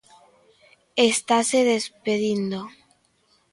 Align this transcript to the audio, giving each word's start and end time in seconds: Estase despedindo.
Estase 1.09 1.59
despedindo. 1.73 2.59